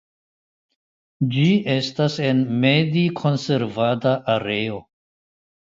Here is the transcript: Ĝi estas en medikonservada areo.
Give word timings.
Ĝi 1.35 1.43
estas 1.73 2.17
en 2.29 2.41
medikonservada 2.65 4.17
areo. 4.39 4.85